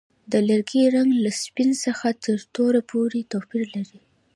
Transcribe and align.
د 0.31 0.33
لرګي 0.49 0.83
رنګ 0.95 1.11
له 1.23 1.31
سپین 1.43 1.69
څخه 1.85 2.07
تر 2.25 2.37
تور 2.53 2.73
پورې 2.91 3.21
توپیر 3.31 3.65
لري. 3.75 3.99